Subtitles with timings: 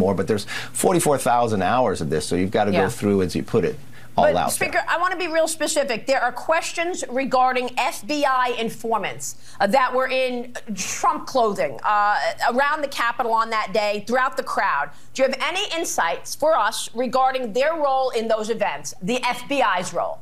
[0.00, 2.84] more, but there's 44,000 hours of this, so you've got to Yeah.
[2.84, 3.78] go through, as you put it,
[4.16, 4.84] all But out Speaker, there.
[4.88, 6.06] I want to be real specific.
[6.06, 12.16] There are questions regarding FBI informants uh, that were in Trump clothing uh,
[12.52, 14.90] around the Capitol on that day, throughout the crowd.
[15.14, 19.92] Do you have any insights for us regarding their role in those events, the FBI's
[19.94, 20.18] role?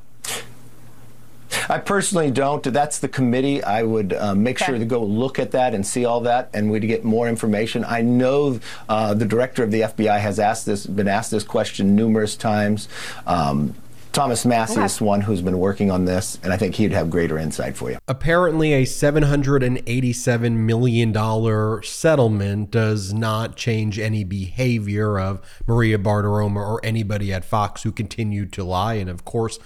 [1.68, 2.62] I personally don't.
[2.62, 3.62] That's the committee.
[3.62, 4.66] I would uh, make Okay.
[4.72, 7.84] sure to go look at that and see all that, and we'd get more information.
[7.84, 11.94] I know uh, the director of the FBI has asked this, been asked this question
[11.96, 12.88] numerous times.
[13.26, 13.74] Um,
[14.10, 17.38] Thomas Massie is one who's been working on this, and I think he'd have greater
[17.38, 17.98] insight for you.
[18.08, 27.32] Apparently, a $787 million settlement does not change any behavior of Maria Bartiromo or anybody
[27.32, 28.94] at Fox who continued to lie.
[28.94, 29.58] And of course,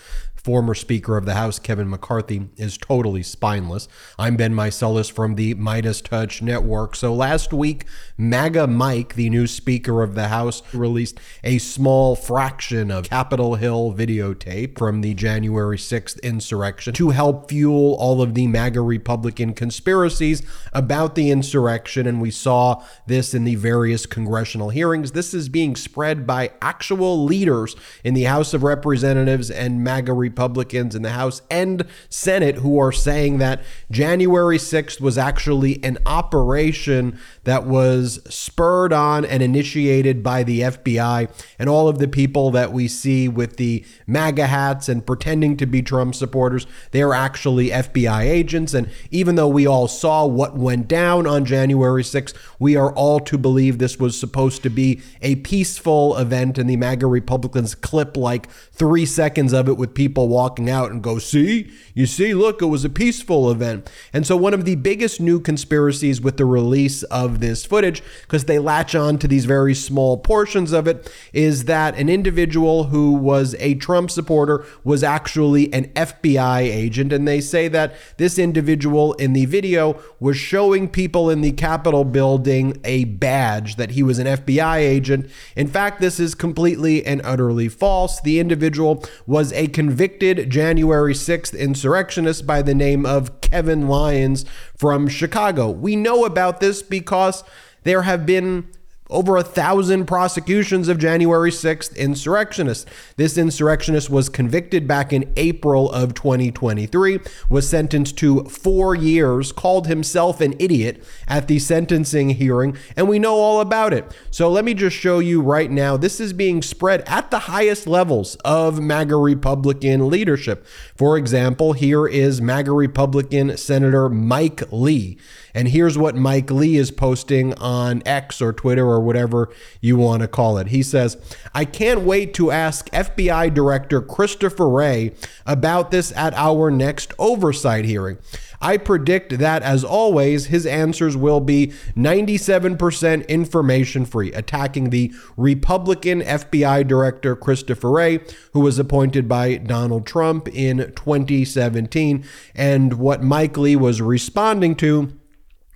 [0.44, 3.86] former Speaker of the House, Kevin McCarthy, is totally spineless.
[4.18, 6.96] I'm Ben Meiselas from the MeidasTouch Network.
[6.96, 7.84] So last week,
[8.18, 13.94] MAGA Mike, the new Speaker of the House, released a small fraction of Capitol Hill
[13.96, 20.42] videotape from the January 6th insurrection to help fuel all of the MAGA Republican conspiracies
[20.72, 22.04] about the insurrection.
[22.04, 25.12] And we saw this in the various congressional hearings.
[25.12, 30.31] This is being spread by actual leaders in the House of Representatives and MAGA Republicans
[30.72, 37.18] in the House and Senate who are saying that January 6th was actually an operation
[37.44, 42.72] that was spurred on and initiated by the FBI and all of the people that
[42.72, 46.66] we see with the MAGA hats and pretending to be Trump supporters.
[46.90, 48.74] They are actually FBI agents.
[48.74, 53.20] And even though we all saw what went down on January 6th, we are all
[53.20, 56.58] to believe this was supposed to be a peaceful event.
[56.58, 61.02] And the MAGA Republicans clip like three seconds of it with people walking out and
[61.02, 63.90] go, see, you see, look, it was a peaceful event.
[64.12, 68.44] And so, one of the biggest new conspiracies with the release of this footage, because
[68.44, 73.12] they latch on to these very small portions of it, is that an individual who
[73.12, 77.12] was a Trump supporter was actually an FBI agent.
[77.12, 82.04] And they say that this individual in the video was showing people in the Capitol
[82.04, 85.30] building a badge that he was an FBI agent.
[85.56, 88.20] In fact, this is completely and utterly false.
[88.20, 94.44] The individual was a convicted January 6th insurrectionist by the name of Kevin Lyons
[94.76, 95.70] from Chicago.
[95.70, 97.44] We know about this because
[97.84, 98.68] there have been
[99.12, 102.86] over a thousand prosecutions of January 6th insurrectionists.
[103.16, 109.86] This insurrectionist was convicted back in April of 2023, was sentenced to four years, called
[109.86, 114.16] himself an idiot at the sentencing hearing, and we know all about it.
[114.30, 115.96] So let me just show you right now.
[115.96, 120.66] This is being spread at the highest levels of MAGA Republican leadership.
[120.96, 125.18] For example, here is MAGA Republican Senator Mike Lee.
[125.54, 130.22] And here's what Mike Lee is posting on X or Twitter or whatever you want
[130.22, 130.68] to call it.
[130.68, 131.16] He says,
[131.54, 135.12] I can't wait to ask FBI Director Christopher Wray
[135.46, 138.18] about this at our next oversight hearing.
[138.62, 146.22] I predict that, as always, his answers will be 97% information free, attacking the Republican
[146.22, 148.20] FBI Director Christopher Wray,
[148.52, 152.24] who was appointed by Donald Trump in 2017.
[152.54, 155.12] And what Mike Lee was responding to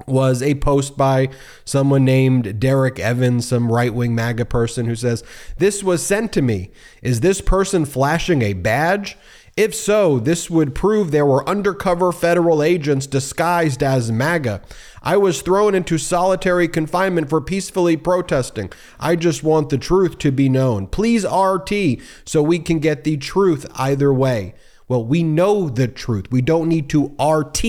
[0.06, 1.28] was a post by
[1.64, 5.24] someone named Derek Evans, some right wing MAGA person, who says,
[5.58, 6.70] This was sent to me.
[7.02, 9.16] Is this person flashing a badge?
[9.56, 14.60] If so, this would prove there were undercover federal agents disguised as MAGA.
[15.02, 18.70] I was thrown into solitary confinement for peacefully protesting.
[19.00, 20.88] I just want the truth to be known.
[20.88, 24.54] Please RT so we can get the truth either way.
[24.88, 26.30] Well, we know the truth.
[26.30, 27.60] We don't need to RT,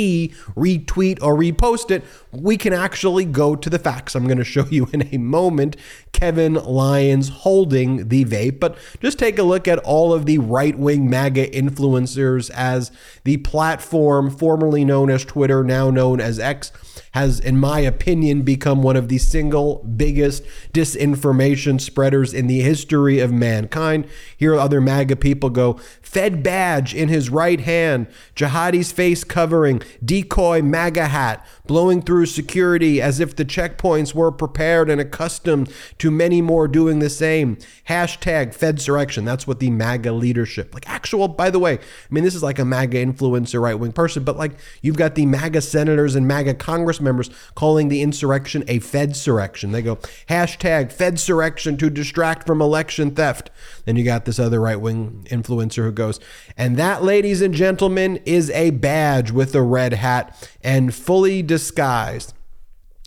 [0.55, 2.03] retweet, or repost it.
[2.31, 4.13] We can actually go to the facts.
[4.13, 5.77] I'm going to show you in a moment
[6.11, 8.59] Kevin Lyons holding the vape.
[8.59, 12.91] But just take a look at all of the right wing MAGA influencers as
[13.23, 16.72] the platform formerly known as Twitter, now known as X,
[17.17, 23.19] has, in my opinion, become one of the single biggest disinformation spreaders in the history
[23.19, 24.07] of mankind.
[24.36, 30.62] Here, other MAGA people go, Fed badge in his right hand, jihadi's face covering, decoy
[30.62, 36.42] MAGA hat, blowing through security as if the checkpoints were prepared and accustomed to many
[36.42, 37.57] more doing the same.
[37.89, 39.25] Hashtag Fedsurrection.
[39.25, 41.80] That's what the MAGA leadership, like actual, by the way, I
[42.12, 44.51] mean, this is like a MAGA influencer, right wing person, but like
[44.83, 49.71] you've got the MAGA senators and MAGA Congress members calling the insurrection a Fedsurrection.
[49.71, 49.95] They go,
[50.30, 53.50] hashtag Fedsurrection to distract from election theft.
[53.86, 56.19] Then you got this other right wing influencer who goes,
[56.56, 62.33] and that, ladies and gentlemen, is a badge with a red hat and fully disguised.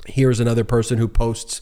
[0.07, 1.61] Here's another person who posts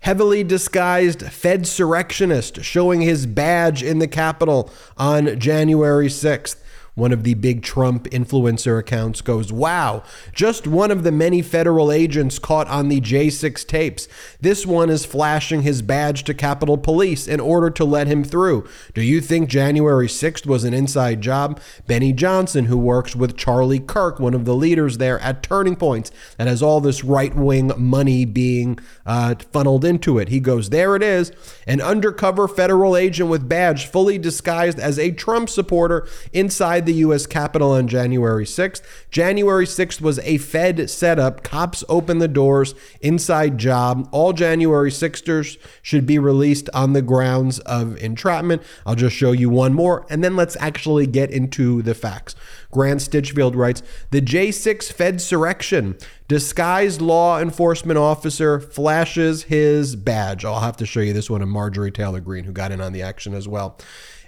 [0.00, 6.56] heavily disguised Fedsurrectionist showing his badge in the Capitol on January 6th.
[6.96, 10.02] One of the big Trump influencer accounts goes, Wow,
[10.32, 14.08] just one of the many federal agents caught on the J6 tapes.
[14.40, 18.66] This one is flashing his badge to Capitol Police in order to let him through.
[18.94, 21.60] Do you think January 6th was an inside job?
[21.86, 26.10] Benny Johnson, who works with Charlie Kirk, one of the leaders there at Turning Points,
[26.38, 30.30] that has all this right wing money being uh, funneled into it.
[30.30, 31.30] He goes, There it is,
[31.66, 37.26] an undercover federal agent with badge fully disguised as a Trump supporter inside the U.S.
[37.26, 38.82] Capitol on January 6th.
[39.10, 41.42] January 6th was a Fed setup.
[41.42, 44.08] Cops opened the doors, inside job.
[44.12, 48.62] All January 6ers should be released on the grounds of entrapment.
[48.86, 52.34] I'll just show you one more, and then let's actually get into the facts.
[52.70, 56.00] Grant Stinchfield writes The J6 Fedsurrection.
[56.28, 60.44] Disguised law enforcement officer flashes his badge.
[60.44, 62.92] I'll have to show you this one of Marjorie Taylor Greene, who got in on
[62.92, 63.78] the action as well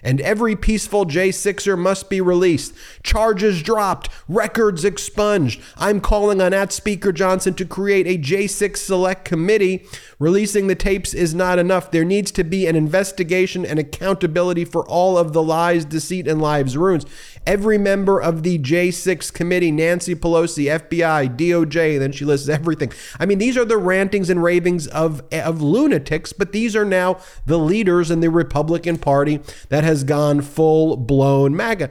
[0.03, 2.73] and every peaceful J6er must be released.
[3.03, 5.61] Charges dropped, records expunged.
[5.77, 9.85] I'm calling on at Speaker Johnson to create a J6 select committee.
[10.19, 11.91] Releasing the tapes is not enough.
[11.91, 16.41] There needs to be an investigation and accountability for all of the lies, deceit, and
[16.41, 17.05] lives ruins.
[17.45, 22.91] Every member of the J6 committee, Nancy Pelosi, FBI, DOJ, then she lists everything.
[23.19, 27.19] I mean, these are the rantings and ravings of, of lunatics, but these are now
[27.45, 31.89] the leaders in the Republican Party that has gone full blown MAGA.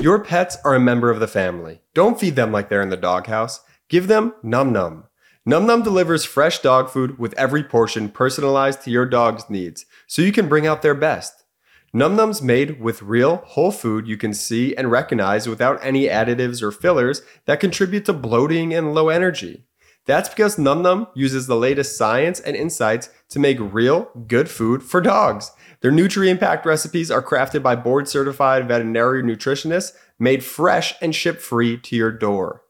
[0.00, 1.80] Your pets are a member of the family.
[1.94, 3.60] Don't feed them like they're in the doghouse.
[3.88, 5.04] Give them Nom Nom.
[5.46, 10.22] Nom Nom delivers fresh dog food with every portion personalized to your dog's needs, so
[10.22, 11.44] you can bring out their best.
[11.92, 16.60] Nom Nom's made with real, whole food you can see and recognize without any additives
[16.62, 19.66] or fillers that contribute to bloating and low energy.
[20.04, 24.82] That's because Nom Nom uses the latest science and insights to make real, good food
[24.82, 25.52] for dogs.
[25.80, 31.40] Their nutrient packed recipes are crafted by board certified veterinary nutritionists, made fresh and shipped
[31.40, 32.62] free to your door.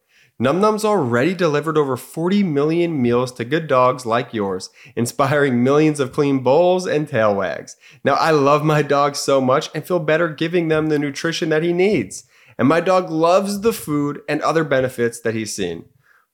[0.43, 6.01] Nom Nom's already delivered over 40 million meals to good dogs like yours, inspiring millions
[6.01, 7.77] of clean bowls and tail wags.
[8.05, 11.63] Now, I love my dog so much and feel better giving them the nutrition that
[11.63, 12.25] he needs.
[12.57, 15.85] And my dog loves the food and other benefits that he's seen.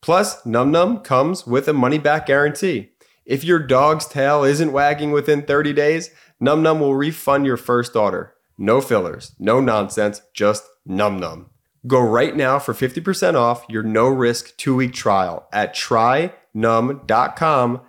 [0.01, 2.91] Plus, Nom Nom comes with a money back guarantee.
[3.25, 7.95] If your dog's tail isn't wagging within 30 days, Nom Nom will refund your first
[7.95, 8.33] order.
[8.57, 11.49] No fillers, no nonsense, just Nom Nom.
[11.85, 16.31] Go right now for 50% off your no risk two week trial at trynom.com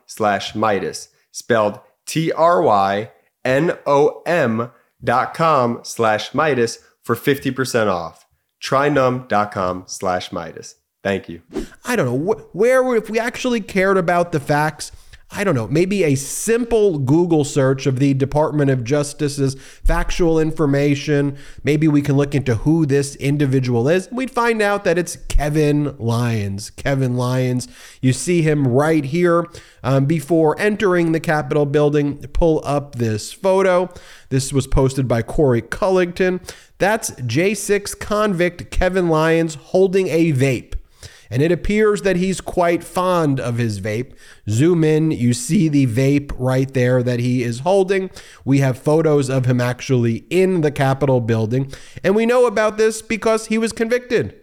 [0.07, 3.11] slash Meidas, spelled T R Y
[3.45, 4.71] N O M
[5.03, 8.27] dot com slash Meidas for 50% off.
[8.63, 10.75] Trynom.com slash Meidas.
[11.03, 11.43] Thank you.
[11.85, 14.93] I don't know where, if we actually cared about the facts,
[15.31, 21.37] I don't know, maybe a simple Google search of the Department of Justice's factual information.
[21.63, 24.11] Maybe we can look into who this individual is.
[24.11, 26.71] We'd find out that it's Kevin Lyons.
[26.71, 27.69] Kevin Lyons,
[28.01, 29.47] you see him right here
[29.83, 32.19] um, before entering the Capitol building.
[32.29, 33.93] Pull up this photo.
[34.31, 36.41] This was posted by Corey Cullington.
[36.79, 40.78] That's J6 convict Kevin Lyons holding a vape
[41.31, 44.15] and it appears that he's quite fond of his vape.
[44.49, 48.11] Zoom in, you see the vape right there that he is holding.
[48.45, 51.73] We have photos of him actually in the Capitol building,
[52.03, 54.35] and we know about this because he was convicted.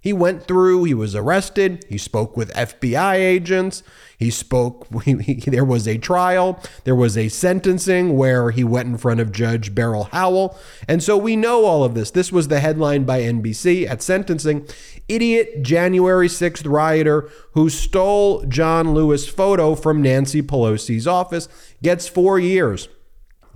[0.00, 3.82] He went through, he was arrested, he spoke with FBI agents,
[4.18, 8.88] he spoke, he, he, there was a trial, there was a sentencing where he went
[8.88, 10.58] in front of Judge Beryl Howell.
[10.88, 12.10] And so we know all of this.
[12.10, 14.66] This was the headline by NBC at sentencing.
[15.08, 21.48] Idiot January 6th rioter who stole John Lewis photo from Nancy Pelosi's office
[21.82, 22.88] gets four years.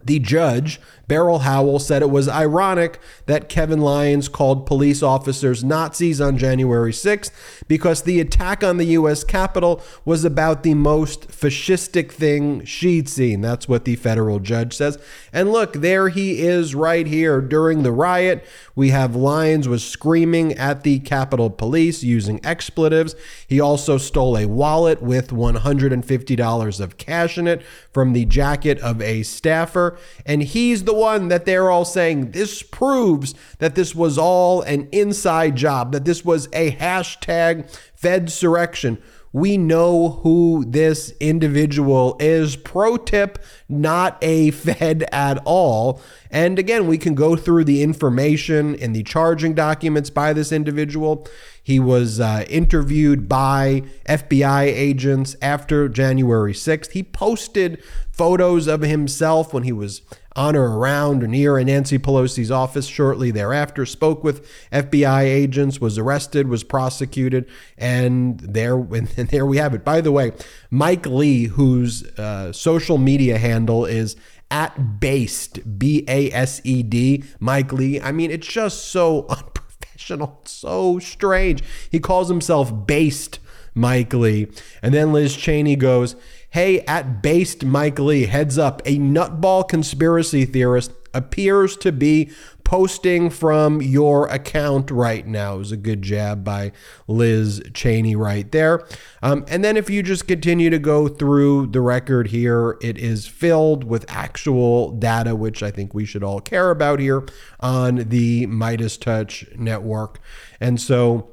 [0.04, 6.20] The judge Beryl Howell said it was ironic that Kevin Lyons called police officers Nazis
[6.20, 7.30] on January 6th
[7.68, 9.22] because the attack on the U.S.
[9.24, 13.40] Capitol was about the most fascistic thing she'd seen.
[13.40, 14.98] That's what the federal judge says.
[15.32, 18.44] And look, there he is right here during the riot.
[18.74, 23.14] We have Lyons was screaming at the Capitol Police using expletives.
[23.46, 29.02] He also stole a wallet with $150 of cash in it from the jacket of
[29.02, 29.93] a staffer.
[30.24, 34.88] And he's the one that they're all saying this proves that this was all an
[34.92, 38.98] inside job, that this was a hashtag Fedsurrection.
[39.34, 42.54] We know who this individual is.
[42.54, 46.00] Pro tip, not a Fed at all.
[46.30, 51.26] And again, we can go through the information in the charging documents by this individual.
[51.64, 56.92] He was uh, interviewed by FBI agents after January 6th.
[56.92, 60.02] He posted photos of himself when he was
[60.36, 65.96] on or around or near Nancy Pelosi's office shortly thereafter, spoke with FBI agents, was
[65.96, 69.84] arrested, was prosecuted, and there, and there we have it.
[69.84, 70.32] By the way,
[70.70, 74.16] Mike Lee, whose uh, social media handle is
[74.50, 78.00] at based B A S E D, Mike Lee.
[78.00, 79.22] I mean, it's just so
[79.94, 81.62] unprofessional, so strange.
[81.90, 83.38] He calls himself based
[83.74, 84.48] Mike Lee,
[84.82, 86.16] and then Liz Cheney goes.
[86.50, 92.30] Hey, at based Mike Lee, heads up, a nutball conspiracy theorist appears to be
[92.64, 95.54] posting from your account right now.
[95.54, 96.72] It was a good jab by
[97.06, 98.86] Liz Cheney right there.
[99.22, 103.26] Um, and then if you just continue to go through the record here, it is
[103.26, 107.24] filled with actual data, which I think we should all care about here
[107.60, 110.18] on the MeidasTouch network.
[110.58, 111.30] And so,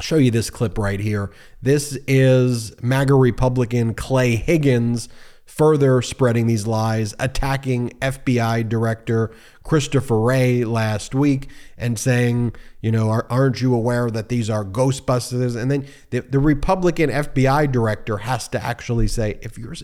[0.00, 1.30] show you this clip right here.
[1.60, 5.08] This is MAGA Republican Clay Higgins
[5.50, 13.10] further spreading these lies, attacking FBI Director Christopher Wray last week and saying, you know,
[13.28, 15.54] aren't you aware that these are Ghostbusters?
[15.54, 19.74] And then the, the Republican FBI director has to actually say, if you're,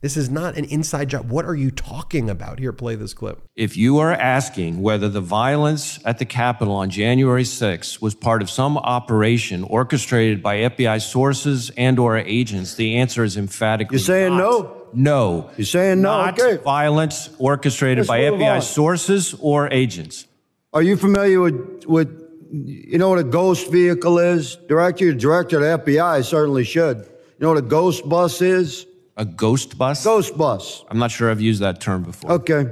[0.00, 2.58] this is not an inside job, what are you talking about?
[2.58, 3.40] Here, play this clip.
[3.54, 8.42] If you are asking whether the violence at the Capitol on January 6th was part
[8.42, 13.98] of some operation orchestrated by FBI sources and or agents, the answer is emphatically no.
[13.98, 14.38] You're saying not.
[14.38, 14.76] no?
[14.92, 15.50] No.
[15.56, 16.10] You're saying no?
[16.24, 16.60] Not Okay.
[16.64, 18.62] violence orchestrated Let's by FBI on.
[18.62, 20.26] sources or agents.
[20.72, 22.08] Are you familiar with, with,
[22.52, 24.56] you know what a ghost vehicle is?
[24.68, 26.98] Director, director of the FBI certainly should.
[26.98, 28.86] You know what a ghost bus is?
[29.16, 30.04] A ghost bus?
[30.04, 30.84] Ghost bus.
[30.88, 32.32] I'm not sure I've used that term before.
[32.32, 32.64] Okay.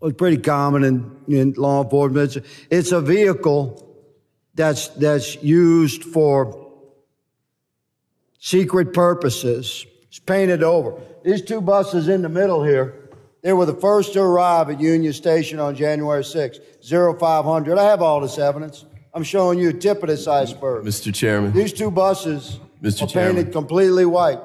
[0.00, 2.36] Well, it's pretty common in, in law enforcement.
[2.36, 3.88] It's, it's a vehicle
[4.54, 6.70] that's, that's used for
[8.40, 9.86] secret purposes.
[10.08, 11.00] It's painted over.
[11.24, 13.01] These two buses in the middle here,
[13.42, 16.60] they were the first to arrive at Union Station on January 6th,
[17.18, 17.76] 0500.
[17.76, 18.84] I have all this evidence.
[19.14, 20.84] I'm showing you a tip of this iceberg.
[20.84, 21.12] Mr.
[21.12, 23.02] Chairman, These two buses Mr.
[23.02, 23.36] are Chairman.
[23.36, 24.38] painted completely white.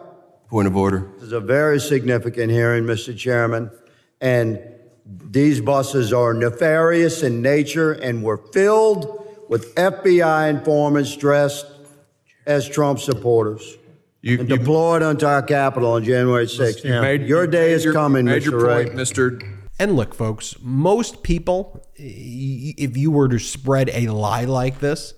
[0.50, 1.08] point of order.
[1.16, 3.16] This is a very significant hearing, Mr.
[3.18, 3.70] Chairman,
[4.20, 4.60] and
[5.06, 11.66] these buses are nefarious in nature and were filled with FBI informants dressed
[12.46, 13.78] as Trump supporters
[14.28, 16.84] You, and you- deployed onto our Capitol on January 6th.
[16.84, 18.52] you made- Your you day made is your- coming, made Mr.
[18.52, 18.86] your Wray.
[18.86, 19.42] point, Mr.
[19.80, 25.14] And look, folks, most people, y- if you were to spread a lie like this,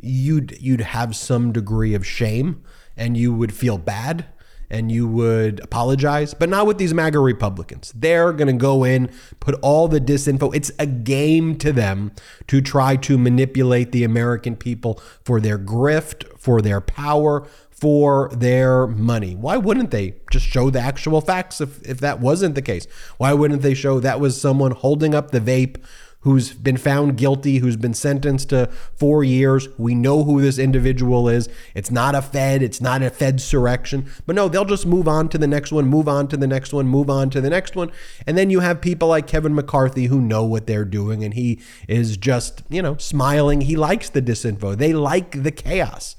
[0.00, 2.60] you'd you'd have some degree of shame
[2.96, 4.24] and you would feel bad
[4.72, 7.92] and you would apologize, but not with these MAGA Republicans.
[7.94, 10.54] They're going to go in, put all the disinfo.
[10.54, 12.12] It's a game to them
[12.46, 17.46] to try to manipulate the American people for their grift, for their power,
[17.80, 19.34] for their money.
[19.34, 22.86] Why wouldn't they just show the actual facts if, if that wasn't the case?
[23.16, 25.82] Why wouldn't they show that was someone holding up the vape
[26.22, 29.66] who's been found guilty, who's been sentenced to four years?
[29.78, 31.48] We know who this individual is.
[31.74, 34.06] It's not a Fed, it's not a Fed surrection.
[34.26, 36.74] But no, they'll just move on to the next one, move on to the next
[36.74, 37.90] one, move on to the next one.
[38.26, 41.62] And then you have people like Kevin McCarthy who know what they're doing and he
[41.88, 43.62] is just, you know, smiling.
[43.62, 46.14] He likes the disinfo, they like the chaos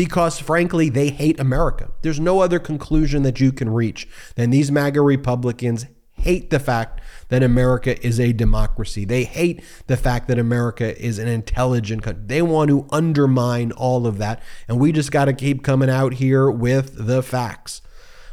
[0.00, 1.90] because frankly they hate America.
[2.00, 7.02] There's no other conclusion that you can reach than these MAGA Republicans hate the fact
[7.28, 9.04] that America is a democracy.
[9.04, 12.22] They hate the fact that America is an intelligent country.
[12.28, 14.42] They want to undermine all of that.
[14.68, 17.82] And we just got to keep coming out here with the facts.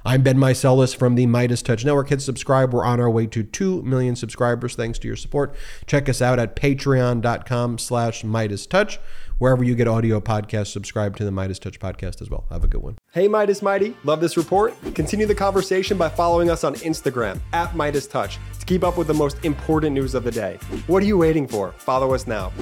[0.08, 2.08] I'm Ben Meiselas from the MeidasTouch Network.
[2.08, 2.74] Hit subscribe.
[2.74, 5.54] We're on our way to 2 million subscribers thanks to your support.
[5.86, 9.00] Check us out at patreon.com slash MeidasTouch.
[9.38, 12.46] Wherever you get audio podcasts, subscribe to the MeidasTouch podcast as well.
[12.52, 12.98] Have a good one.
[13.12, 14.74] Hey Meidas Mighty, love this report?
[14.96, 19.14] Continue the conversation by following us on Instagram at MeidasTouch to keep up with the
[19.14, 20.58] most important news of the day.
[20.88, 21.74] What are you waiting for?
[21.74, 22.54] Follow us now.